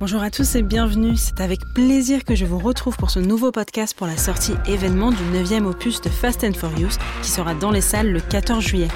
[0.00, 1.16] Bonjour à tous et bienvenue.
[1.16, 5.12] C'est avec plaisir que je vous retrouve pour ce nouveau podcast pour la sortie événement
[5.12, 8.88] du 9e opus de Fast and Furious qui sera dans les salles le 14 juillet.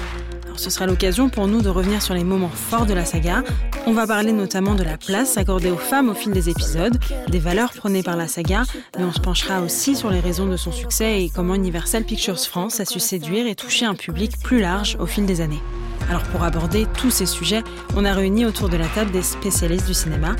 [0.43, 3.43] Alors, ce sera l'occasion pour nous de revenir sur les moments forts de la saga.
[3.87, 7.39] On va parler notamment de la place accordée aux femmes au fil des épisodes, des
[7.39, 8.63] valeurs prônées par la saga,
[8.97, 12.39] mais on se penchera aussi sur les raisons de son succès et comment Universal Pictures
[12.39, 15.61] France a su séduire et toucher un public plus large au fil des années.
[16.09, 17.63] Alors pour aborder tous ces sujets,
[17.95, 20.35] on a réuni autour de la table des spécialistes du cinéma.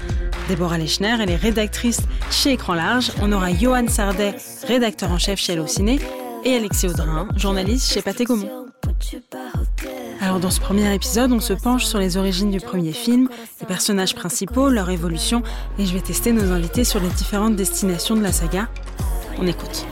[0.47, 2.01] Déborah Lechner, elle est rédactrice
[2.31, 3.11] chez Écran Large.
[3.21, 4.35] On aura Johan Sardet,
[4.67, 5.99] rédacteur en chef chez Allociné.
[6.43, 8.65] Et Alexis Audrin, journaliste chez Pathé Gaumont.
[10.21, 13.29] Alors dans ce premier épisode, on se penche sur les origines du premier film,
[13.61, 15.43] les personnages principaux, leur évolution,
[15.77, 18.67] et je vais tester nos invités sur les différentes destinations de la saga.
[19.37, 19.85] On écoute.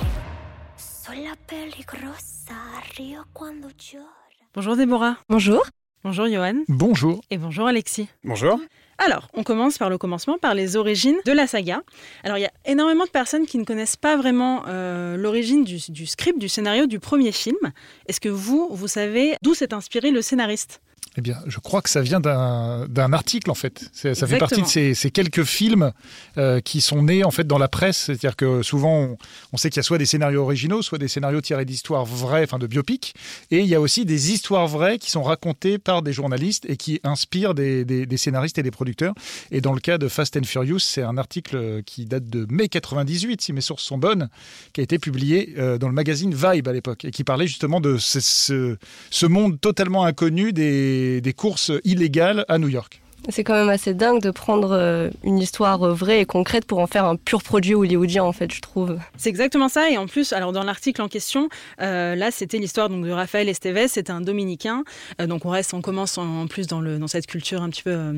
[4.57, 5.17] Bonjour Déborah.
[5.29, 5.63] Bonjour.
[6.03, 6.63] Bonjour Johan.
[6.67, 7.21] Bonjour.
[7.29, 8.07] Et bonjour Alexis.
[8.23, 8.59] Bonjour.
[8.98, 11.84] Alors, on commence par le commencement, par les origines de la saga.
[12.23, 15.77] Alors, il y a énormément de personnes qui ne connaissent pas vraiment euh, l'origine du,
[15.90, 17.71] du script, du scénario du premier film.
[18.07, 20.82] Est-ce que vous, vous savez d'où s'est inspiré le scénariste?
[21.18, 23.90] Eh bien, je crois que ça vient d'un article en fait.
[23.91, 25.91] Ça fait partie de ces, ces quelques films
[26.37, 27.98] euh, qui sont nés en fait dans la presse.
[27.98, 29.18] C'est-à-dire que souvent, on,
[29.51, 32.43] on sait qu'il y a soit des scénarios originaux, soit des scénarios tirés d'histoires vraies,
[32.43, 33.15] enfin de biopics,
[33.49, 36.77] et il y a aussi des histoires vraies qui sont racontées par des journalistes et
[36.77, 39.15] qui inspirent des, des, des scénaristes et des producteurs.
[39.49, 42.70] Et dans le cas de Fast and Furious, c'est un article qui date de mai
[42.70, 44.29] 98, si mes sources sont bonnes,
[44.71, 47.82] qui a été publié euh, dans le magazine Vibe à l'époque et qui parlait justement
[47.82, 48.77] de ce, ce,
[49.10, 53.02] ce monde totalement inconnu des des, courses illégales à New York.
[53.30, 56.80] C'est quand même assez dingue de prendre euh, une histoire euh, vraie et concrète pour
[56.80, 58.98] en faire un pur produit hollywoodien, en fait, je trouve.
[59.18, 59.90] C'est exactement ça.
[59.90, 61.50] Et en plus, alors dans l'article en question,
[61.82, 63.90] euh, là, c'était l'histoire donc de Raphaël Estevez.
[63.90, 64.84] C'était un dominicain.
[65.19, 68.16] donc on reste, on commence en, plus dans, le, dans cette culture un petit peu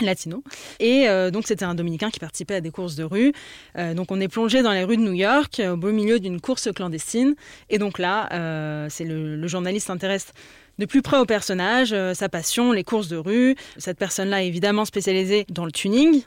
[0.00, 0.42] latino.
[0.80, 3.32] Et donc c'était un Dominicain qui participait à des courses de rue.
[3.94, 6.72] donc on est plongé dans les rues de New York, au beau milieu d'une course
[6.72, 7.34] clandestine.
[7.68, 8.28] Et donc là,
[8.90, 10.32] c'est le, le, journaliste s'intéresse
[10.78, 13.56] de plus près au personnage, euh, sa passion, les courses de rue.
[13.76, 16.22] Cette personne-là est évidemment spécialisée dans le tuning,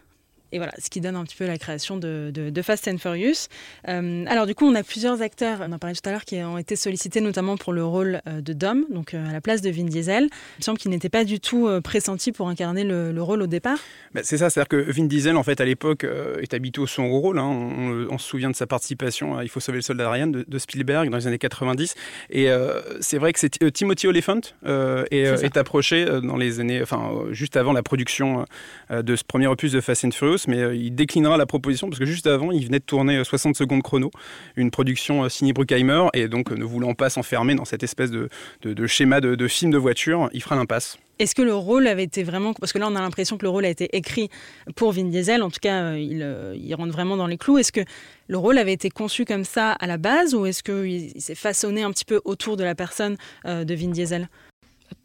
[0.52, 3.48] et voilà, ce qui donne un petit peu la création de, Fast and Furious.
[3.88, 6.38] Euh, alors du coup, on a plusieurs acteurs, on en parlait tout à l'heure, qui
[6.38, 9.62] ont été sollicités notamment pour le rôle euh, de Dom, donc euh, à la place
[9.62, 10.26] de Vin Diesel.
[10.26, 13.78] Il me semble qu'il n'était pas du tout pressenti pour incarner le, rôle au départ.
[14.14, 16.06] Bah, c'est ça, c'est-à-dire que Vin Diesel, en fait, à l'époque,
[16.42, 17.40] est habitué au son rôle.
[17.40, 18.08] Hein.
[18.10, 21.10] On, se souvient de sa participation à Il faut sauver le soldat Ryan de, Spielberg
[21.10, 21.96] dans les années 90.
[22.32, 22.48] Et
[23.00, 27.74] c'est vrai que c'est Timothy Oliphant est, est, approché dans les années, enfin, juste avant
[27.74, 28.46] la production
[28.90, 32.00] de ce premier opus de Fast and Furious mais euh, il déclinera la proposition parce
[32.00, 34.12] que juste avant, il venait de tourner 60 euh, secondes chrono,
[34.56, 38.30] une production euh, signée Bruckheimer, et donc ne voulant pas s'enfermer dans cette espèce de,
[38.88, 40.98] schéma de, film de voiture, il fera l'impasse.
[41.20, 42.54] Est-ce que le rôle avait été vraiment...
[42.54, 44.30] Parce que là, on a l'impression que le rôle a été écrit
[44.76, 45.44] pour Vin Diesel.
[45.44, 46.26] En tout cas, il,
[46.56, 47.60] il rentre vraiment dans les clous.
[47.60, 47.82] Est-ce que
[48.28, 51.84] le rôle avait été conçu comme ça à la base ou est-ce qu'il s'est façonné
[51.84, 54.30] un petit peu autour de la personne de Vin Diesel?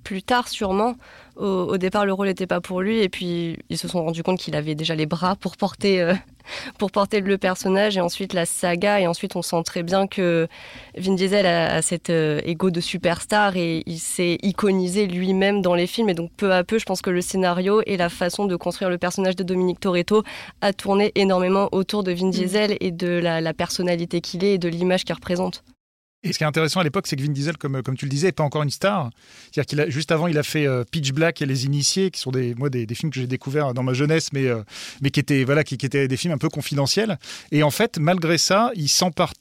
[0.05, 0.97] Plus tard sûrement.
[1.37, 4.39] Au, départ, le rôle n'était pas pour lui et puis ils se sont rendus compte
[4.39, 6.15] qu'il avait déjà les bras pour porter, euh,
[6.79, 10.49] pour porter le personnage et ensuite la saga et ensuite on sent très bien que
[10.97, 15.87] Vin Diesel a, cet euh, ego de superstar et il s'est iconisé lui-même dans les
[15.87, 18.57] films et donc peu à peu, je pense que le scénario et la façon de
[18.57, 20.23] construire le personnage de Dominique Toretto
[20.63, 22.31] a tourné énormément autour de Vin mm.
[22.31, 25.63] Diesel et de la, la personnalité qu'il est et de l'image qu'il représente.
[26.27, 28.29] Et ce qui est intéressant à l'époque, c'est que Vin Diesel, comme, tu le disais,
[28.29, 29.11] n'est pas encore une star.
[29.45, 32.21] C'est-à-dire qu'il a juste avant, il a fait euh, Pitch Black et Les Initiés, qui
[32.21, 34.63] sont des, moi, des films que j'ai découverts dans ma jeunesse, mais, euh,
[35.01, 37.19] mais qui, étaient, voilà, qui, qui, étaient des films un peu confidentiels.
[37.53, 39.33] Et en fait, malgré ça, il s'empare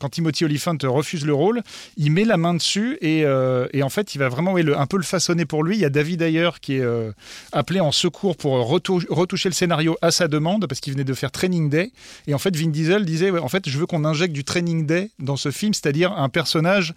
[0.00, 1.62] quand Timothy Oliphant refuse le rôle,
[1.96, 5.02] il met la main dessus et, euh, en fait, il va vraiment un peu le
[5.02, 5.76] façonner pour lui.
[5.76, 7.12] Il y a David Ayer qui est euh,
[7.52, 11.30] appelé en secours pour retoucher le scénario à sa demande parce qu'il venait de faire
[11.30, 11.92] Training Day.
[12.26, 15.10] Et en fait, Vin Diesel disait en fait, je veux qu'on injecte du Training Day
[15.18, 16.94] dans ce film, c'est-à-dire un personnage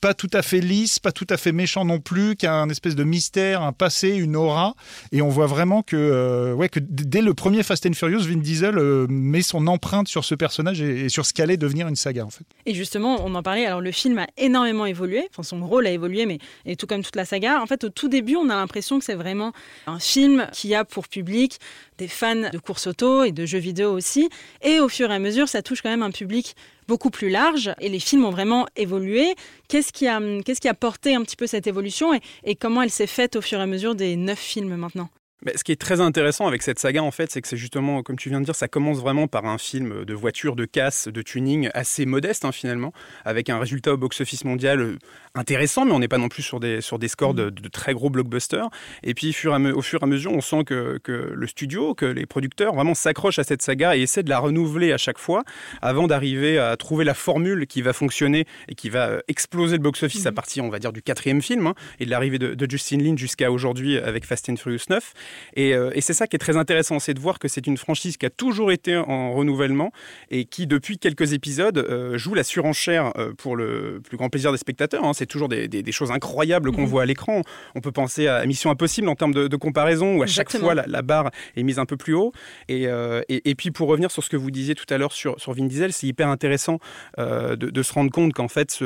[0.00, 2.68] pas tout à fait lisse, pas tout à fait méchant non plus, qui a un
[2.68, 4.74] espèce de mystère, un passé, une aura.
[5.12, 8.38] Et on voit vraiment que, euh, ouais, que dès le premier Fast and Furious, Vin
[8.38, 12.24] Diesel euh, met son empreinte sur ce personnage et, sur ce qu'allait devenir une saga
[12.24, 12.44] en fait.
[12.66, 13.66] Et justement, on en parlait.
[13.66, 17.02] Alors le film a énormément évolué, enfin son rôle a évolué, mais et tout comme
[17.02, 17.60] toute la saga.
[17.60, 19.52] En fait, au tout début, on a l'impression que c'est vraiment
[19.86, 21.58] un film qui a pour public
[21.98, 24.30] des fans de course auto et de jeux vidéo aussi.
[24.62, 26.56] Et au fur et à mesure, ça touche quand même un public
[26.90, 29.36] beaucoup plus large et les films ont vraiment évolué.
[29.68, 32.90] Qu'est-ce qui a, qui a porté un petit peu cette évolution et, et comment elle
[32.90, 35.08] s'est faite au fur et à mesure des neuf films maintenant?
[35.44, 38.02] Mais ce qui est très intéressant avec cette saga, en fait, c'est que c'est justement,
[38.02, 41.08] comme tu viens de dire, ça commence vraiment par un film de voiture, de casse,
[41.08, 42.92] de tuning assez modeste, hein, finalement,
[43.24, 44.98] avec un résultat au box-office mondial euh,
[45.34, 47.94] intéressant, mais on n'est pas non plus sur des, sur des scores de, de très
[47.94, 48.68] gros blockbusters.
[49.02, 52.26] Et puis, au fur et à mesure, on sent que, que le studio, que les
[52.26, 55.44] producteurs vraiment s'accrochent à cette saga et essaient de la renouveler à chaque fois
[55.80, 59.82] avant d'arriver à trouver la formule qui va fonctionner et qui va euh, exploser le
[59.82, 62.70] box-office à partir, on va dire, du quatrième film hein, et de l'arrivée de, de
[62.70, 65.14] Justin Lin jusqu'à aujourd'hui avec Fast and Furious 9.
[65.58, 68.16] Euh, et, c'est ça qui est très intéressant, c'est de voir que c'est une franchise
[68.16, 69.92] qui a toujours été en renouvellement
[70.30, 74.52] et qui, depuis quelques épisodes, euh, joue la surenchère euh, pour le plus grand plaisir
[74.52, 75.04] des spectateurs.
[75.04, 75.12] Hein.
[75.12, 76.88] C'est toujours des, choses incroyables qu'on mhm.
[76.88, 77.42] voit à l'écran.
[77.74, 81.02] On peut penser à Mission Impossible en termes de, comparaison, où à chaque fois la,
[81.02, 82.32] barre est mise un peu plus haut.
[82.68, 82.86] Et,
[83.28, 85.66] et, puis pour revenir sur ce que vous disiez tout à l'heure sur, sur Vin
[85.66, 86.78] Diesel, c'est hyper intéressant
[87.18, 88.78] de, se rendre compte qu'en fait,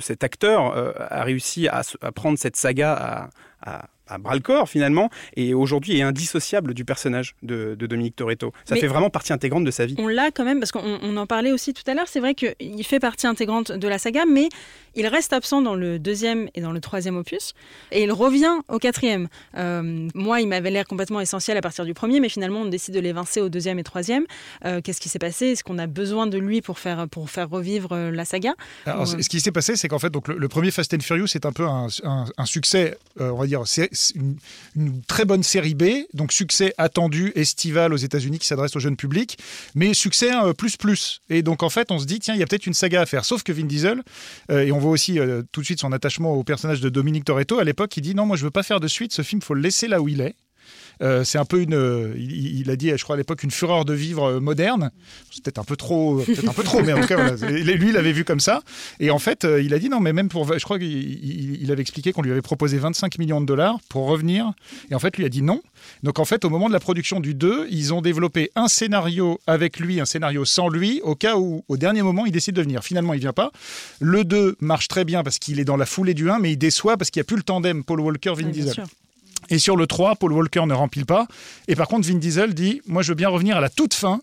[0.00, 1.82] cet acteur a réussi à,
[2.14, 3.30] prendre cette saga à
[3.62, 8.52] à bras le corps finalement, et aujourd'hui est indissociable du personnage de, Dominique Toretto.
[8.64, 9.94] Ça fait vraiment partie intégrante de sa vie.
[9.98, 12.84] On l'a quand même, parce qu'on en parlait aussi tout à l'heure, c'est vrai qu'il
[12.84, 14.48] fait partie intégrante de la saga, mais
[14.94, 17.54] il reste absent dans le deuxième et dans le troisième opus,
[17.92, 19.28] et il revient au quatrième.
[19.56, 22.94] Euh, moi, il m'avait l'air complètement essentiel à partir du premier, mais finalement on décide
[22.94, 24.24] de l'évincer au deuxième et troisième.
[24.64, 25.46] Euh, qu'est-ce qui s'est passé?
[25.46, 28.54] Est-ce qu'on a besoin de lui pour faire, pour faire revivre euh, la saga?
[28.86, 31.52] Ce qui s'est passé, c'est qu'en fait, donc, le, premier Fast and Furious est un
[31.52, 33.62] peu un, un succès, on va dire,
[34.00, 38.80] c'est une, très bonne série B, donc succès attendu, estival aux États-Unis qui s'adresse au
[38.80, 39.38] jeune public,
[39.74, 41.20] mais succès euh, plus plus.
[41.28, 43.06] Et donc en fait, on se dit, tiens, il y a peut-être une saga à
[43.06, 43.24] faire.
[43.24, 44.02] Sauf que Vin Diesel,
[44.50, 47.24] euh, et on voit aussi euh, tout de suite son attachement au personnage de Dominique
[47.24, 49.42] Toretto, à l'époque, il dit, non, moi je veux pas faire de suite, ce film,
[49.42, 50.34] faut le laisser là où il est.
[51.02, 53.84] Euh, c'est un peu une, euh, il, a dit, je crois à l'époque, une fureur
[53.84, 54.90] de vivre euh, moderne.
[55.30, 57.92] C'est peut-être un peu trop, peut-être un peu trop, mais en tout cas, lui, il
[57.92, 58.62] l'avait vu comme ça.
[58.98, 62.12] Et en fait, il a dit non, mais même pour, je crois qu'il avait expliqué
[62.12, 64.52] qu'on lui avait proposé 25 millions de dollars pour revenir.
[64.90, 65.62] Et en fait, lui a dit non.
[66.02, 69.40] Donc en fait, au moment de la production du 2, ils ont développé un scénario
[69.46, 72.62] avec lui, un scénario sans lui, au cas où, au dernier moment, il décide de
[72.62, 72.84] venir.
[72.84, 73.50] Finalement, il vient pas.
[74.00, 76.56] Le 2 marche très bien parce qu'il est dans la foulée du 1, mais il
[76.56, 78.84] déçoit parce qu'il n'y a plus le tandem Paul Walker-Vin Diesel.
[79.50, 81.26] Et sur le 3, Paul Walker ne remplit pas.
[81.68, 84.20] Et par contre, Vin Diesel dit Moi, je veux bien revenir à la toute fin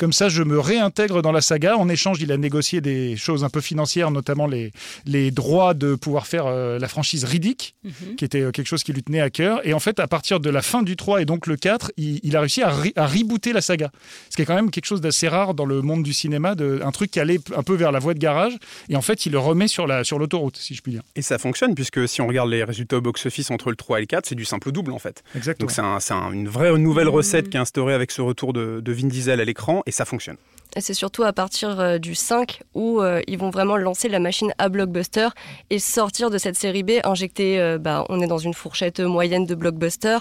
[0.00, 1.76] comme ça, je me réintègre dans la saga.
[1.76, 4.72] En échange, il a négocié des choses un peu financières, notamment les,
[5.04, 8.16] les droits de pouvoir faire euh, la franchise Riddick, mhm.
[8.16, 9.60] qui était euh, quelque chose qui lui tenait à cœur.
[9.66, 12.34] Et en fait, à partir de la fin du 3 et donc le 4, il,
[12.34, 13.90] a réussi à, à, rebooter la saga.
[14.30, 16.80] Ce qui est quand même quelque chose d'assez rare dans le monde du cinéma, de,
[16.82, 18.54] un truc qui allait un peu vers la voie de garage.
[18.88, 21.02] Et en fait, il le remet sur l'autoroute, sur l'autoroute, si je puis dire.
[21.14, 24.00] Et ça fonctionne, puisque si on regarde les résultats au box-office entre le 3 et
[24.00, 25.22] le 4, c'est du simple double, en fait.
[25.36, 25.66] Exactement.
[25.66, 27.10] Donc c'est une vraie nouvelle mmh.
[27.10, 30.04] recette qui est instaurée avec ce retour de, de Vin Diesel à l'écran, et ça
[30.04, 30.36] fonctionne.
[30.76, 34.54] C'est surtout à partir euh, du 5 où euh, ils vont vraiment lancer la machine
[34.58, 35.28] à blockbuster
[35.68, 39.46] et sortir de cette série B, injecter, euh, bah, on est dans une fourchette moyenne
[39.46, 40.18] de blockbuster,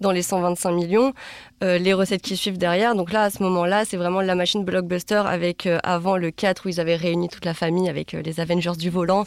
[0.00, 1.12] dans les 125 millions.
[1.60, 2.94] Les recettes qui suivent derrière.
[2.94, 6.68] Donc là, à ce moment-là, c'est vraiment la machine blockbuster avec avant le 4 où
[6.68, 9.24] ils avaient réuni toute la famille avec les Avengers du volant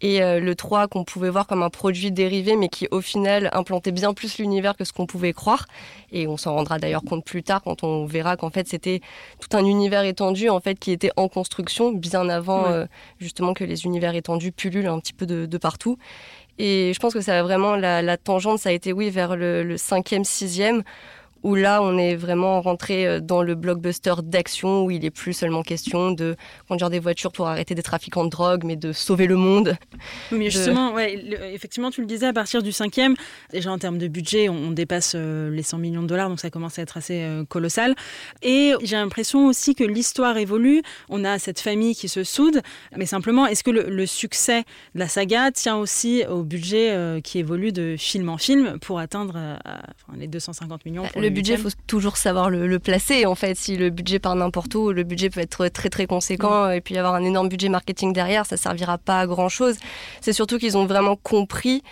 [0.00, 3.92] et le 3 qu'on pouvait voir comme un produit dérivé mais qui au final implantait
[3.92, 5.66] bien plus l'univers que ce qu'on pouvait croire.
[6.10, 9.02] Et on s'en rendra d'ailleurs compte plus tard quand on verra qu'en fait c'était
[9.38, 12.86] tout un univers en fait qui était en construction bien avant
[13.18, 15.98] justement que les univers étendus pullulent un petit peu de, partout.
[16.58, 19.62] Et je pense que ça a vraiment la, tangente, ça a été oui vers le,
[19.62, 20.82] le cinquième, sixième
[21.44, 25.34] où là, on est vraiment rentré euh, dans le blockbuster d'action, où il est plus
[25.34, 26.36] seulement question de
[26.68, 29.76] conduire des voitures pour arrêter des trafiquants de drogue, mais de sauver le monde.
[30.30, 33.14] Mais justement, ouais, effectivement, tu le disais, à partir du cinquième,
[33.52, 36.50] déjà en termes de budget, on, dépasse euh, les 100 millions de dollars, donc ça
[36.50, 37.94] commence à être assez euh, colossal.
[38.42, 40.82] Et j'ai l'impression aussi que l'histoire évolue.
[41.08, 42.60] On a cette famille qui se soude,
[42.96, 44.64] mais simplement, est-ce que le, succès
[44.94, 49.58] de la saga tient aussi au budget qui évolue de film en film pour atteindre
[50.16, 53.26] les 250 millions pour le budget, il faut toujours savoir le, placer.
[53.26, 56.70] En fait, si le budget part n'importe où, le budget peut être très très conséquent
[56.70, 59.76] et puis avoir un énorme budget marketing derrière, ça servira pas à grand chose.
[60.20, 61.82] C'est surtout qu'ils ont vraiment compris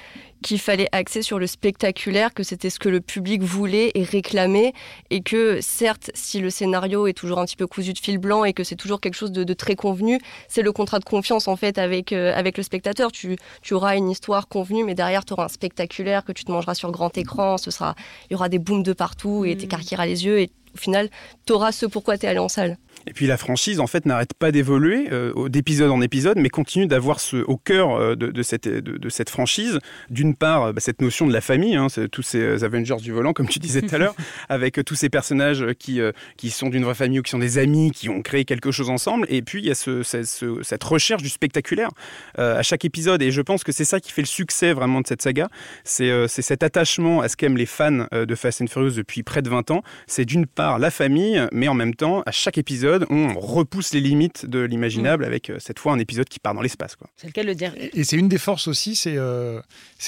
[0.42, 4.74] qu'il fallait axer sur le spectaculaire, que c'était ce que le public voulait et réclamait,
[5.10, 8.44] et que certes, si le scénario est toujours un petit peu cousu de fil blanc
[8.44, 10.18] et que c'est toujours quelque chose de, très convenu,
[10.48, 13.12] c'est le contrat de confiance en fait avec, euh, avec le spectateur.
[13.12, 16.50] Tu, tu auras une histoire convenue, mais derrière, tu auras un spectaculaire que tu te
[16.50, 17.94] mangeras sur grand écran, ce sera,
[18.28, 19.58] il y aura des booms de partout et mmh.
[19.58, 21.10] t'écarquilleras les yeux et au final,
[21.46, 22.78] tu auras ce pourquoi tu es allé en salle.
[23.06, 26.86] Et puis la franchise, en fait, n'arrête pas d'évoluer euh, d'épisode en épisode, mais continue
[26.86, 29.78] d'avoir au cœur euh, de, cette, de, cette franchise,
[30.10, 33.48] d'une part, bah, cette notion de la famille, hein, tous ces Avengers du volant, comme
[33.48, 34.14] tu disais tout à l'heure,
[34.48, 36.00] avec tous ces personnages qui,
[36.36, 38.90] qui sont d'une vraie famille ou qui sont des amis, qui ont créé quelque chose
[38.90, 39.26] ensemble.
[39.28, 41.90] Et puis, il y a ce, cette recherche du spectaculaire
[42.36, 43.22] à chaque épisode.
[43.22, 45.48] Et je pense que c'est ça qui fait le succès vraiment de cette saga.
[45.84, 49.48] C'est cet attachement à ce qu'aiment les fans de Fast and Furious depuis près de
[49.48, 49.82] 20 ans.
[50.06, 54.00] C'est d'une part la famille, mais en même temps, à chaque épisode, on repousse les
[54.00, 55.26] limites de l'imaginable mm.
[55.26, 56.96] avec euh, cette fois un épisode qui part dans l'espace.
[57.16, 57.74] C'est le cas de le dire.
[57.76, 59.60] Et, c'est une des forces aussi, c'est euh,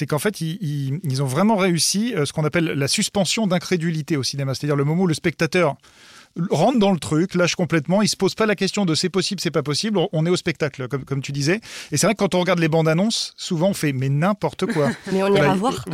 [0.07, 4.23] qu'en fait, ils, ils, ont vraiment réussi euh, ce qu'on appelle la suspension d'incrédulité au
[4.23, 4.53] cinéma.
[4.53, 5.75] C'est-à-dire le moment où le spectateur
[6.49, 9.39] rentre dans le truc, lâche complètement, il se pose pas la question de c'est possible,
[9.39, 11.61] c'est pas possible, on est au spectacle, comme, comme tu disais.
[11.91, 14.65] Et c'est vrai que quand on regarde les bandes annonces, souvent on fait mais n'importe
[14.65, 14.89] quoi.
[15.11, 15.85] mais on ira voir.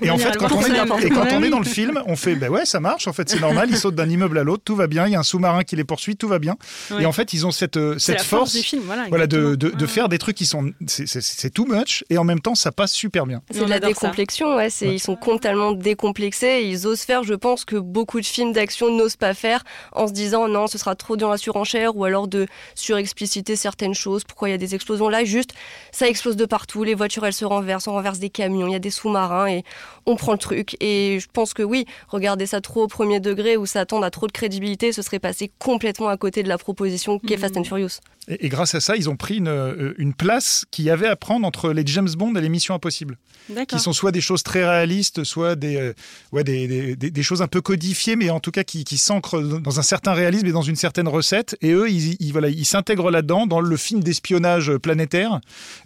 [0.00, 2.34] et en fait, quand, on est, et quand on est dans le film, on fait
[2.34, 4.76] ben ouais, ça marche, en fait c'est normal, il saute d'un immeuble à l'autre, tout
[4.76, 6.56] va bien, il y a un sous-marin qui les poursuit, tout va bien.
[6.98, 9.70] Et en fait, ils ont cette, euh, cette force, du film, voilà, voilà de, de,
[9.70, 10.72] de, faire des trucs qui sont.
[10.86, 13.42] C'est too much, et en même temps, ça passe super bien.
[13.50, 18.20] C'est la décomplexion, ouais, ils sont totalement décomplexés, ils osent faire, je pense, que beaucoup
[18.20, 21.36] de films d'action n'osent pas faire en se disant non, ce sera trop dans la
[21.36, 24.24] surenchère ou alors de surexpliciter certaines choses.
[24.24, 25.24] Pourquoi il y a des explosions là?
[25.24, 25.52] Juste,
[25.92, 26.84] ça explose de partout.
[26.84, 29.64] Les voitures, elles se renversent, on renverse des camions, il y a des sous-marins et
[30.06, 30.76] on prend le truc.
[30.80, 34.26] Et je pense que oui, regarder ça trop au premier degré ou s'attendre à trop
[34.26, 38.00] de crédibilité, ce serait passé complètement à côté de la proposition qu'est Fast and Furious.
[38.28, 41.16] Et, grâce à ça, ils ont pris une, euh, une place qu'il y avait à
[41.16, 43.18] prendre entre les James Bond et les Missions Impossibles.
[43.66, 45.94] Qui sont soit des choses très réalistes, soit des, euh,
[46.30, 49.40] ouais, des, des, des, choses un peu codifiées, mais en tout cas qui, qui s'ancrent
[49.40, 51.56] dans un certain réalisme et dans une certaine recette.
[51.60, 55.40] Et eux, ils, voilà, ils s'intègrent là-dedans, dans le film d'espionnage planétaire,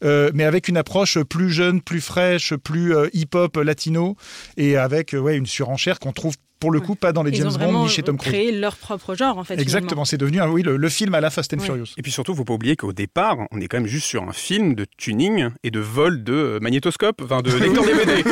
[0.05, 4.17] euh, mais avec une approche plus jeune, plus fraîche, plus hip-hop latino,
[4.57, 7.85] et avec ouais, une surenchère qu'on trouve pour le coup, pas dans les James Bond
[7.85, 8.33] ni chez Tom Cruise.
[8.33, 9.61] créé leur propre genre, en fait.
[9.61, 11.89] Exactement, c'est devenu oui, le, film à la Fast and Furious.
[11.99, 14.07] Et puis surtout, il ne faut pas oublier qu'au départ, on est quand même juste
[14.07, 18.25] sur un film de tuning et de vol de magnétoscope, enfin de lecteur DVD.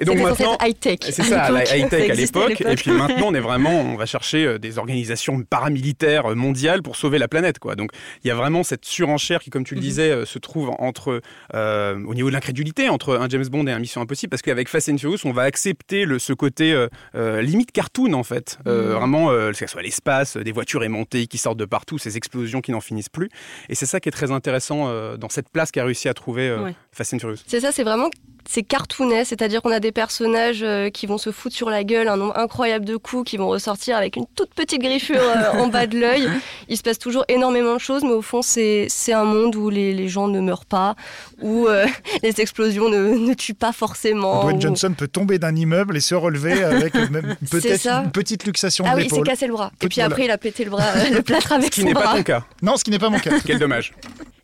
[0.00, 0.98] et donc maintenant, high-tech.
[1.02, 2.60] C'est ça, high-tech à l'époque.
[2.60, 6.96] Et puis maintenant, on est vraiment, on va chercher euh, des organisations paramilitaires mondiales pour
[6.96, 7.76] sauver la planète, quoi.
[7.76, 7.92] Donc
[8.24, 9.86] il y a vraiment cette surenchère qui, comme tu le mhm.
[9.86, 11.20] disais, euh, se trouve entre,
[11.54, 14.68] euh, au niveau de l'incrédulité, entre un James Bond et un Mission Impossible, parce qu'avec
[14.68, 16.74] Fast and Furious, on va accepter le, ce côté
[17.14, 18.58] limite limite cartoon en fait.
[18.66, 18.98] Euh, mmh.
[18.98, 22.60] Vraiment, euh, que ce soit l'espace, des voitures aimantées qui sortent de partout, ces explosions
[22.60, 23.28] qui n'en finissent plus.
[23.68, 26.56] Et c'est ça qui est très intéressant euh, dans cette place qu'a réussi à trouver
[26.92, 27.38] Fast and Furious.
[27.46, 28.08] C'est ça, c'est vraiment
[28.48, 32.08] c'est cartoonet, c'est-à-dire qu'on a des personnages euh, qui vont se foutre sur la gueule
[32.08, 35.68] un nombre incroyable de coups, qui vont ressortir avec une toute petite griffure euh, en
[35.68, 36.28] bas de l'œil.
[36.68, 39.92] Il se passe toujours énormément de choses, mais au fond, c'est un monde où les,
[39.94, 40.94] les, gens ne meurent pas,
[41.40, 41.86] où euh,
[42.22, 44.42] les explosions ne, ne, tuent pas forcément.
[44.44, 46.92] Dwayne Johnson peut tomber d'un immeuble et se relever avec
[47.50, 48.94] peut-être une petite luxation ah de.
[48.94, 49.72] Ah oui, il s'est cassé le bras.
[49.80, 52.16] Et puis après, il a pété le bras, le plâtre avec ce qui n'est pas
[52.16, 52.44] ton cas.
[52.62, 53.38] Non, ce qui n'est pas mon cas.
[53.44, 53.92] Quel dommage.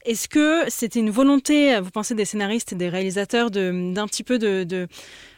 [0.06, 4.38] Est-ce que c'était une volonté, vous pensez, des scénaristes et des réalisateurs d'un petit peu
[4.38, 4.86] de,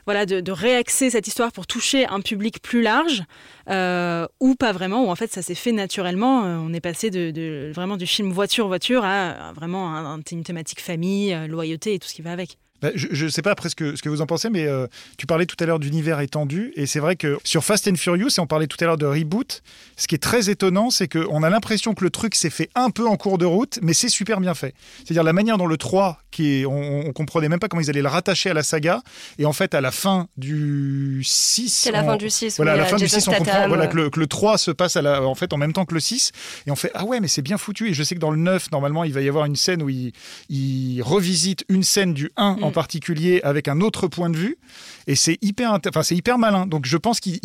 [0.04, 3.25] voilà, de, réaxer cette histoire pour toucher un public plus large
[3.70, 6.44] euh, ou pas vraiment, ou en fait ça s'est fait naturellement.
[6.44, 11.46] Euh, on est passé de, vraiment du film voiture-voiture à, vraiment une thématique famille, euh,
[11.46, 12.58] loyauté et tout ce qui va avec?
[12.80, 14.87] Bah, je ne sais pas après ce que, ce que vous en pensez, mais euh,
[15.16, 18.28] tu parlais tout à l'heure d'univers étendu, et c'est vrai que sur Fast and Furious,
[18.38, 19.62] et on parlait tout à l'heure de reboot,
[19.97, 22.90] ce qui est très étonnant, c'est qu'on a l'impression que le truc s'est fait un
[22.90, 24.75] peu en cours de route, mais c'est super bien fait.
[24.99, 27.90] C'est-à-dire la manière dont le 3, qui est, on, on, comprenait même pas comment ils
[27.90, 29.02] allaient le rattacher à la saga,
[29.38, 31.68] et en fait à la fin du 6...
[31.68, 33.97] C'est la fin du 6, Voilà, à la fin du 6, on comprend voilà, que,
[33.97, 36.00] le, que le 3 se passe à la, en, fait, en même temps que le
[36.00, 36.30] 6,
[36.66, 38.38] et on fait, ah ouais, mais c'est bien foutu, et je sais que dans le
[38.38, 40.12] 9, normalement, il va y avoir une scène où il,
[40.49, 42.72] il revisite une scène du 1 en mm.
[42.72, 44.58] particulier avec un autre point de vue.
[45.06, 46.66] Et c'est hyper, enfin, c'est hyper malin.
[46.66, 47.38] Donc je pense qu'ils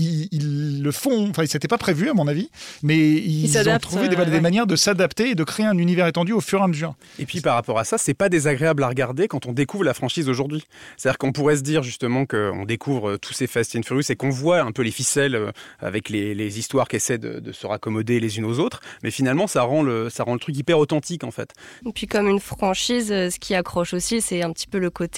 [0.81, 1.29] le font.
[1.29, 2.49] Enfin, c'était pas prévu à mon avis,
[2.81, 6.33] mais ils, ont trouvé des, des, manières de s'adapter et de créer un univers étendu
[6.33, 6.95] au fur et à mesure.
[7.19, 9.93] Et puis par rapport à ça, c'est pas désagréable à regarder quand on découvre la
[9.93, 10.63] franchise aujourd'hui.
[10.97, 14.15] C'est-à-dire qu'on pourrait se dire justement qu'on découvre euh, tous ces Fast and Furious et
[14.15, 17.51] qu'on voit un peu les ficelles euh, avec les, les histoires qui essaient de, de,
[17.51, 20.57] se raccommoder les unes aux autres, mais finalement ça rend le, ça rend le truc
[20.57, 21.53] hyper authentique en fait.
[21.85, 24.89] Et puis comme une franchise, euh, ce qui accroche aussi, c'est un petit peu le
[24.89, 25.12] côté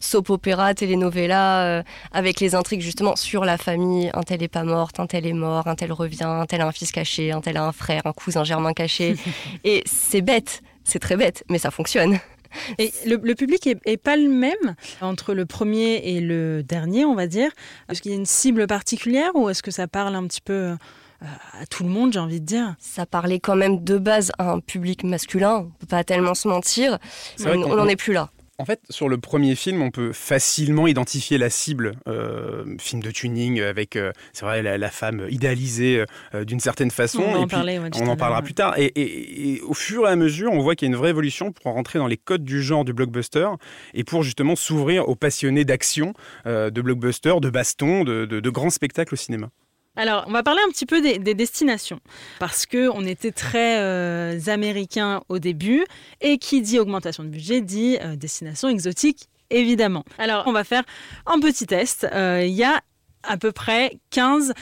[0.00, 4.10] soap opéra, telenovela, euh, avec les intrigues justement sur la famille.
[4.14, 6.66] Un tel est pas mort, un tel est mort, un tel revient, un tel a
[6.66, 9.16] un fils caché, un tel a un frère, un cousin germain caché.
[9.64, 12.18] Et c'est bête, c'est très bête, mais ça fonctionne.
[12.78, 17.26] Et le, public est, pas le même entre le premier et le dernier, on va
[17.26, 17.50] dire.
[17.88, 20.52] Est-ce qu'il y a une cible particulière ou est-ce que ça parle un petit peu
[20.52, 20.76] euh,
[21.60, 22.76] à tout le monde, j'ai envie de dire?
[22.78, 26.46] Ça parlait quand même de base à un public masculin, on peut pas tellement se
[26.46, 26.98] mentir.
[27.44, 28.30] On n'en est plus là.
[28.58, 31.94] En fait, sur le premier film, on peut facilement identifier la cible.
[32.06, 37.22] Euh, film de tuning avec, euh, c'est vrai, la, femme idéalisée euh, d'une certaine façon.
[37.22, 38.78] On, en, en, parler, ouais, on en parlera plus tard.
[38.78, 41.10] Et, et, et, au fur et à mesure, on voit qu'il y a une vraie
[41.10, 43.48] évolution pour rentrer dans les codes du genre du blockbuster
[43.92, 46.14] et pour justement s'ouvrir aux passionnés d'action,
[46.46, 49.50] de blockbuster, de baston, de, de, de grands spectacles au cinéma.
[49.96, 52.00] Alors, on va parler un petit peu des, des destinations,
[52.40, 55.84] parce que on était très euh, américains au début,
[56.20, 60.04] et qui dit augmentation de budget dit euh, destination exotique, évidemment.
[60.18, 60.82] Alors, on va faire
[61.26, 62.08] un petit test.
[62.12, 62.80] Euh, Il y a
[63.22, 64.52] à peu près 15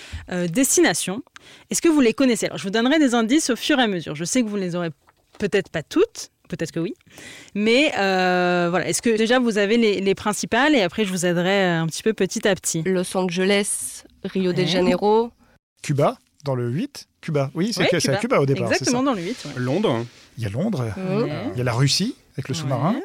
[0.49, 1.23] destinations.
[1.71, 2.47] Est-ce que vous les connaissez?
[2.47, 4.15] Alors, je vous donnerai des indices au fur et à mesure.
[4.15, 4.91] Je sais que vous les aurez
[5.39, 6.95] peut-être pas toutes, peut-être que oui.
[7.55, 11.27] Mais euh, voilà, est-ce que déjà vous avez les, les, principales et après je vous
[11.27, 12.83] aiderai un petit peu petit à petit?
[12.85, 15.31] Los Angeles, Rio de Janeiro.
[15.83, 17.09] Cuba, dans le 8.
[17.21, 18.17] Cuba, oui, c'est Ouais, à Cuba.
[18.17, 18.71] Cuba au départ.
[18.71, 19.05] Exactement ça.
[19.05, 19.45] dans le 8.
[19.47, 19.53] ouais.
[19.57, 20.05] Londres,
[20.39, 21.33] Il y a Londres, Ouais.
[21.53, 22.95] il y a la Russie avec le sous-marin.
[22.95, 23.03] Ouais.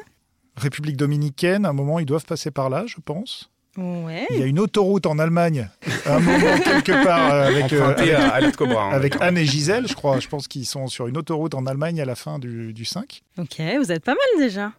[0.56, 3.50] République dominicaine, à un moment, ils doivent passer par là, je pense.
[3.78, 4.26] Ouais.
[4.30, 5.68] Il y a une autoroute en Allemagne,
[6.04, 8.84] à un moment, quelque part, euh, avec, euh, emprunté avec, à Alat Cobra.
[8.86, 9.14] hein, avec.
[9.20, 10.18] Anne et Gisèle, je crois.
[10.18, 13.22] Je pense qu'ils sont sur une autoroute en Allemagne à la fin du, du 5.
[13.38, 14.72] Ok, vous êtes pas mal déjà.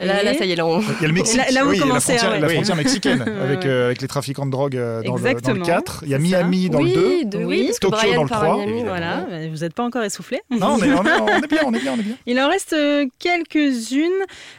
[0.00, 0.80] Là, ça y est, là, on...
[0.80, 2.40] Il y a le Mexique, Là- là, oui, il y a la commencez, frontière, ouais.
[2.40, 2.54] la Oui.
[2.54, 5.64] frontière mexicaine, avec, euh, avec les trafiquants de drogue euh, dans, le, dans le Exactement,
[5.64, 6.00] 4.
[6.02, 6.98] Il y a Miami dans le 2.
[7.06, 8.56] oui, Oui, oui, parce Tokyo Brian dans le part à 3.
[8.56, 8.90] Miami, Évidemment.
[9.28, 10.40] Voilà, vous n'êtes pas encore essoufflé.
[10.50, 12.16] Non, mais on est, on est bien, on est bien, on est bien.
[12.26, 14.10] Il en reste euh, quelques-unes.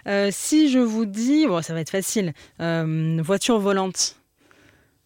[0.07, 4.15] Euh, si je vous dis, bon, ça va être facile, Euh, voiture volante.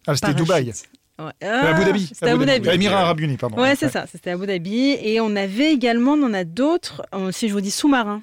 [0.06, 0.34] Ah, c'était.
[0.34, 0.72] Dubaï.
[1.18, 1.46] Ouais.
[1.48, 2.06] Abu Dhabi.
[2.14, 2.68] C'était Abu Dhabi.
[2.70, 3.60] Émirats Arabes Unis, pardon.
[3.60, 4.96] Ouais, c'est ça, c'était Abu Dhabi.
[5.02, 8.22] Et on avait également, on en a d'autres, si je vous dis sous-marin.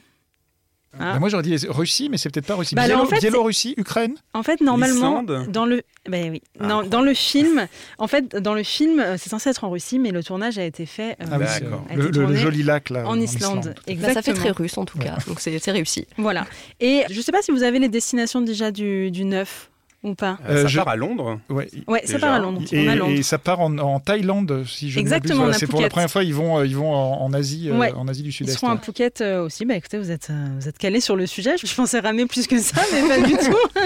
[0.98, 2.74] Bah, moi, j'aurais dit Russie, mais c'est peut-être pas Russie.
[2.75, 4.15] Bah, Biélo- en fait, Biélorussie, Ukraine.
[4.34, 7.67] En fait, normalement, dans le, ben oui, Ah, dans, dans le film,
[8.00, 10.63] en fait, dans le film, euh, c'est censé être en Russie, mais le tournage a
[10.63, 13.08] été fait euh, Ah oui, a le, été le- le tourné joli lac là.
[13.08, 13.74] en Islande.
[13.75, 14.13] Bah, Exactement.
[14.13, 16.08] ça fait très russe en tout cas, donc c'est c'est réussi.
[16.17, 16.48] Voilà.
[16.79, 19.70] Et je sais pas si vous avez les destinations déjà du, du 9
[20.04, 20.38] ou pas.
[20.48, 21.39] Euh, ça Euh, je- part à Londres.
[21.50, 21.68] Ouais.
[21.88, 22.62] Ouais, ça part à Londres.
[22.72, 23.12] Et, on a Londres.
[23.18, 25.01] et ça part en, en Thaïlande, si je ne.
[25.01, 27.70] Exactement, a C'est pour la première fois, ils vont, euh, ils vont en, en Asie,
[27.70, 27.92] euh, Ouais.
[27.94, 28.54] en Asie du Ils Sud-Est.
[28.54, 29.66] seront à Phuket euh, aussi.
[29.66, 31.56] Bah écoutez, vous êtes, euh, vous êtes calés sur le sujet.
[31.62, 33.82] Je pensais ramer plus que ça, mais pas du tout.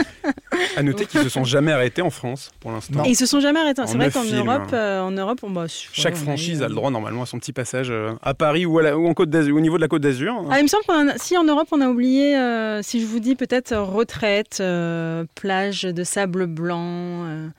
[0.78, 3.04] À noter qu'ils se sont jamais arrêtés en France pour l'instant.
[3.06, 3.82] Ils se sont jamais arrêtés.
[3.88, 4.24] C'est vrai qu'en.
[4.24, 7.54] Europe, euh, en Europe, on Chaque franchise a euh, le droit normalement à son petit
[7.54, 9.88] passage euh, à Paris ou, à la- ou en Côte d'Azur, au niveau de la
[9.88, 10.34] Côte d'Azur.
[10.50, 13.06] Ah, il me semble qu'on a, si en Europe on a oublié, euh, si je
[13.06, 17.50] vous dis peut-être euh, retraite, euh, plage de sable blanc, euh,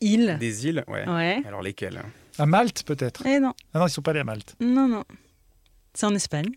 [0.00, 0.36] île.
[0.40, 1.08] Des îles, ouais.
[1.08, 1.42] Ouais.
[1.46, 2.00] Alors lesquelles?
[2.38, 3.26] À Malte, peut-être?
[3.26, 4.56] Eh non, Ah non, ils sont pas allés à Malte.
[4.60, 5.04] non, non.
[5.94, 6.48] C'est en Espagne.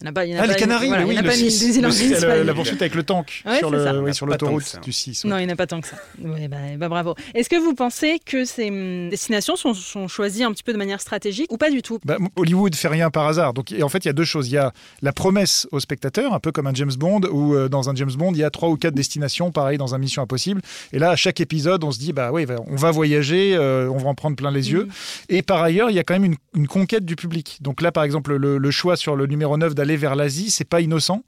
[0.00, 0.24] Il n'y en a pas.
[0.26, 1.22] il y en a Ah, les pas- Canaries, voilà, mais il y oui, en a
[1.22, 1.66] le pas mis 6.
[1.68, 4.92] des îles Le la- poursuite avec le tank Ouais, sur le- oui, sur l'autoroute du
[4.92, 5.24] 6.
[5.24, 5.96] Non, il n'y en a pas tant que ça.
[6.22, 7.14] Ouais, bah, bah, bravo.
[7.34, 10.78] Est-ce que vous pensez que ces hum, destinations sont, sont choisies un petit peu de
[10.78, 11.98] manière stratégique ou pas du tout?
[12.04, 13.54] Bah, Hollywood fait rien par hasard.
[13.54, 14.48] Donc, en fait, il y a deux choses.
[14.48, 17.68] Il y a la promesse au spectateur, un peu comme un James Bond, où euh,
[17.70, 20.20] dans un James Bond, il y a trois ou quatre destinations, pareil dans un Mission
[20.22, 20.60] Impossible.
[20.92, 23.88] Et là, à chaque épisode, on se dit, bah oui, bah, on va voyager, euh,
[23.90, 24.84] on va en prendre plein les yeux.
[24.84, 24.90] Mhm.
[25.30, 27.58] Et par ailleurs, il y a quand même une, une conquête du public.
[27.62, 30.80] Donc là, par exemple, le, le choix sur le numéro 9 vers l'Asie, c'est pas
[30.80, 31.22] innocent.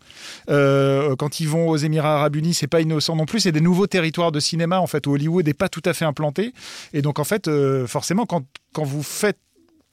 [0.50, 3.38] Euh, quand ils vont aux Émirats Arabes Unis, c'est pas innocent non plus.
[3.40, 6.04] C'est des nouveaux territoires de cinéma en fait où Hollywood n'est pas tout à fait
[6.04, 6.52] implanté.
[6.92, 8.42] Et donc en fait, euh, forcément, quand,
[8.72, 9.38] quand vous faites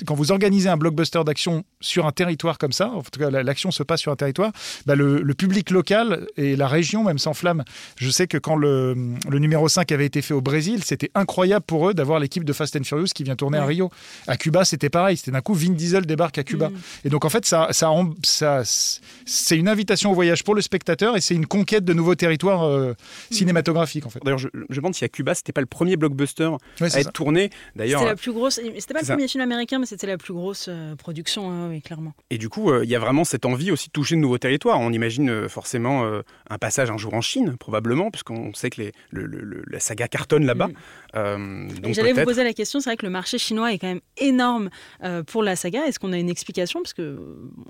[0.05, 3.43] quand vous organisez un blockbuster d'action sur un territoire comme ça, en tout cas la-
[3.43, 4.51] l'action se passe sur un territoire,
[4.85, 7.63] bah, le, le public local et la région même s'enflamment.
[7.97, 8.93] Je sais que quand le,
[9.29, 12.51] le numéro 5 avait été fait au Brésil, c'était incroyable pour eux d'avoir l'équipe de
[12.53, 13.65] Fast and Furious qui vient tourner à.
[13.65, 13.89] Rio.
[14.27, 15.17] À Cuba, c'était pareil.
[15.17, 16.69] C'était d'un coup Vin Diesel débarque à Cuba.
[16.69, 16.77] Mhm.
[17.05, 20.61] Et donc en fait, ça, ça, en- ça- c'est une invitation au voyage pour le
[20.61, 22.93] spectateur et c'est une conquête de nouveaux territoires euh,
[23.31, 24.19] cinématographiques en fait.
[24.23, 26.45] D'ailleurs, je, je me demande si à Cuba, c'était pas le premier blockbuster
[26.81, 27.11] Ouais, à être ça.
[27.11, 27.49] tourné.
[27.75, 28.59] D'ailleurs, C'était la plus grosse.
[28.79, 31.81] C'était pas le premier film américain, mais c'était la plus grosse euh, production, hein, oui,
[31.81, 32.13] clairement.
[32.31, 34.39] et du coup, euh, il y a vraiment cette envie aussi de toucher de nouveaux
[34.39, 34.79] territoires.
[34.79, 38.81] On imagine euh, forcément euh, un passage un jour en Chine, probablement, puisqu'on sait que
[38.81, 40.69] les, le- le- le- la saga cartonne là-bas.
[41.13, 44.01] Donc J'allais vous poser la question, c'est vrai que le marché chinois est quand même
[44.17, 44.69] énorme
[45.03, 45.85] euh, pour la saga.
[45.87, 46.81] Est-ce qu'on a une explication?
[46.81, 47.17] Parce que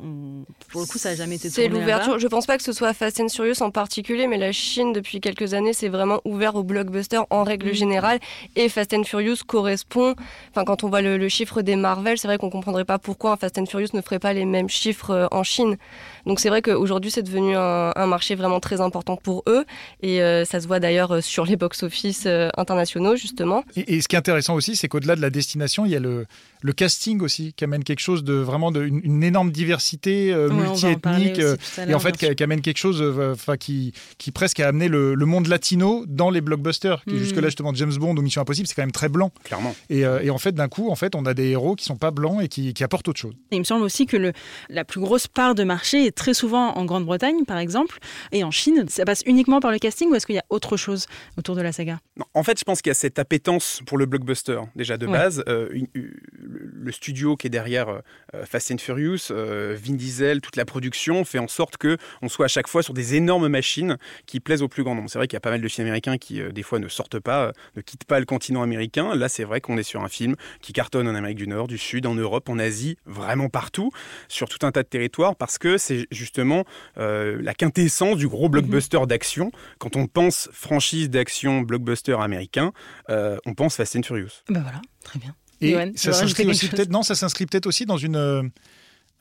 [0.02, 2.18] on- pour le coup, ça n'a jamais été C'est l'ouverture.
[2.20, 5.20] Je pense pas que ce soit Fast and Furious en particulier, mais la Chine, depuis
[5.20, 7.74] quelques années, c'est vraiment ouvert au blockbuster en règle Mm.
[7.74, 8.20] générale.
[8.56, 10.16] Et Fast and Furious correspond.
[10.52, 13.36] Enfin, quand on voit le, le chiffre des Marvel, c'est vrai qu'on comprendrait pas pourquoi
[13.38, 15.78] Fast and Furious ne ferait pas les mêmes chiffres euh, en Chine.
[16.26, 19.66] Donc c'est vrai qu'aujourd'hui, c'est devenu un, un marché vraiment très important pour eux.
[20.02, 23.64] Et euh, ça se voit d'ailleurs euh, sur les box-office euh, internationaux, justement.
[23.76, 26.00] Et, et ce qui est intéressant aussi, c'est qu'au-delà de la destination, il y a
[26.00, 26.26] le,
[26.62, 30.50] le casting aussi qui amène quelque chose de vraiment de, une, une énorme diversité euh,
[30.50, 31.40] Ouais, multi-ethnique.
[31.40, 31.56] euh,
[31.88, 34.88] et en fait, qui, qui amène quelque chose, euh, enfin, qui, qui presque a amené
[34.88, 37.02] le, le monde latino dans les blockbusters.
[37.08, 37.18] Mhm.
[37.18, 39.32] jusque-là, justement, James Bond ou Mission Impossible, c'est quand même très blanc.
[39.44, 39.76] Clairement.
[39.90, 41.96] Et, euh, et en fait, d'un coup, en fait, on a des héros qui sont
[41.96, 43.34] sont pas blancs et qui, apportent autre chose.
[43.52, 44.34] il me semble aussi que le,
[44.70, 48.00] la plus grosse part de marché est très souvent en Grande-Bretagne, par exemple,
[48.32, 48.86] et en Chine.
[48.90, 51.06] Ça passe uniquement par le casting ou est-ce qu'il y a autre chose
[51.38, 52.00] autour de la saga?
[52.34, 55.44] En fait, je pense qu'il y a cette appétence pour le blockbuster, déjà de base.
[55.48, 60.66] Euh, le studio qui est derrière euh, Fast and Furious, euh, Vin Diesel, toute la
[60.66, 64.40] production fait en sorte que on soit à chaque fois sur des énormes machines qui
[64.40, 65.10] plaisent au plus grand nombre.
[65.10, 67.20] C'est vrai qu'il y a pas mal de films américains qui, des fois, ne sortent
[67.20, 69.16] pas, ne quittent pas le continent américain.
[69.16, 71.78] Là, c'est vrai qu'on est sur un film qui cartonne en Amérique du Nord, du
[71.78, 73.92] Sud, en Europe, en Asie, vraiment partout,
[74.28, 76.66] sur tout un tas de territoires, parce que c'est justement
[76.96, 79.06] la quintessence du gros blockbuster mhm.
[79.06, 79.52] d'action.
[79.80, 82.72] Quand on pense franchise d'action blockbuster américain,
[83.10, 84.44] on pense Fast and Furious.
[84.50, 85.36] Ben voilà, très bien.
[85.62, 88.52] Et ça s'inscrit aussi peut-être non, ça s'inscrit peut-être aussi dans une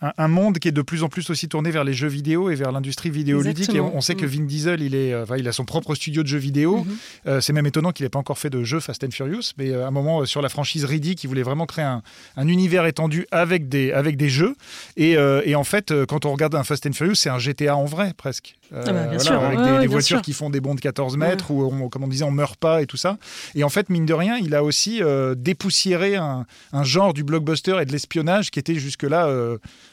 [0.04, 2.50] euh, un, monde qui est de plus en plus aussi tourné vers les jeux vidéo
[2.50, 3.74] et vers l'industrie vidéoludique.
[3.74, 4.28] Et on, sait que mm.
[4.28, 6.84] Vin Diesel, il, est, euh, il a son propre studio de jeux vidéo.
[6.84, 7.28] Mm-hmm.
[7.28, 9.72] Euh, c'est même étonnant qu'il n'ait pas encore fait de jeu Fast and Furious, mais
[9.74, 12.02] à un moment, sur la franchise Riddick, il voulait vraiment créer un,
[12.48, 14.54] univers étendu avec des, avec des jeux.
[14.96, 17.84] Et, et, en fait, quand on regarde un Fast and Furious, c'est un GTA en
[17.84, 18.56] vrai, presque.
[18.72, 19.42] Ah bah, sûr.
[19.42, 22.24] Avec des, voitures qui font des bonds de 14 mètres, où, on, comme on disait,
[22.24, 23.18] on meurt pas et tout ça.
[23.55, 25.00] Et en fait, mine de rien, il a aussi
[25.37, 29.29] dépoussiéré un, un, genre du blockbuster et de l'espionnage qui était jusque-là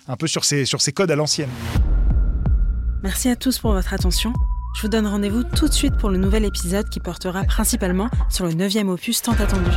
[0.07, 1.49] un peu sur ses, sur ses codes à l'ancienne.
[3.03, 4.31] Merci à tous pour votre attention.
[4.75, 8.45] Je vous donne rendez-vous tout de suite pour le nouvel épisode qui portera principalement sur
[8.45, 9.71] le neuvième opus tant attendu.